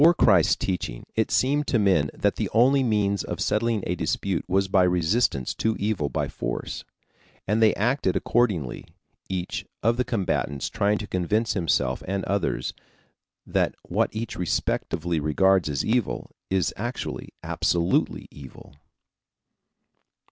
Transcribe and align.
Before 0.01 0.15
Christ's 0.15 0.55
teaching, 0.55 1.05
it 1.15 1.29
seemed 1.29 1.67
to 1.67 1.77
men 1.77 2.09
that 2.15 2.35
the 2.37 2.47
one 2.51 2.65
only 2.65 2.81
means 2.81 3.23
of 3.23 3.39
settling 3.39 3.83
a 3.85 3.93
dispute 3.93 4.43
was 4.47 4.67
by 4.67 4.81
resistance 4.81 5.53
to 5.53 5.77
evil 5.77 6.09
by 6.09 6.27
force. 6.27 6.83
And 7.47 7.61
they 7.61 7.75
acted 7.75 8.15
accordingly, 8.15 8.85
each 9.29 9.63
of 9.83 9.97
the 9.97 10.03
combatants 10.03 10.69
trying 10.71 10.97
to 10.97 11.05
convince 11.05 11.53
himself 11.53 12.01
and 12.07 12.25
others 12.25 12.73
that 13.45 13.75
what 13.83 14.09
each 14.11 14.35
respectively 14.37 15.19
regards 15.19 15.69
as 15.69 15.85
evil, 15.85 16.31
is 16.49 16.73
actually, 16.77 17.29
absolutely 17.43 18.27
evil. 18.31 18.73